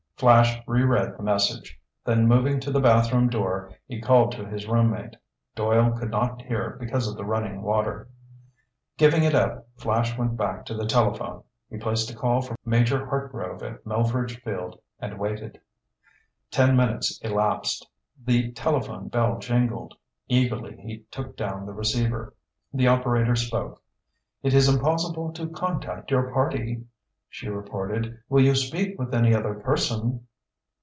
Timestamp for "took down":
21.09-21.65